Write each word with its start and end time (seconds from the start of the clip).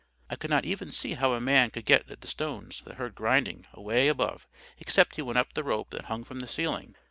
I 0.31 0.35
could 0.35 0.49
not 0.49 0.65
even 0.65 0.91
see 0.91 1.13
how 1.13 1.33
a 1.33 1.39
man 1.39 1.69
could 1.69 1.85
get 1.85 2.09
at 2.09 2.21
the 2.21 2.27
stones 2.27 2.81
that 2.85 2.93
I 2.93 2.97
heard 2.97 3.13
grinding 3.13 3.67
away 3.71 4.07
above, 4.07 4.47
except 4.79 5.15
he 5.15 5.21
went 5.21 5.37
up 5.37 5.53
the 5.53 5.63
rope 5.63 5.91
that 5.91 6.05
hung 6.05 6.23
from 6.23 6.39
the 6.39 6.47
ceiling. 6.47 6.95